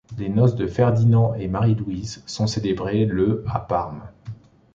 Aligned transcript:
Les 0.17 0.29
noces 0.29 0.55
de 0.55 0.65
Ferdinand 0.65 1.35
et 1.35 1.47
Marie-Louise 1.47 2.23
sont 2.25 2.47
célébrées 2.47 3.05
le 3.05 3.45
à 3.47 3.59
Parme. 3.59 4.01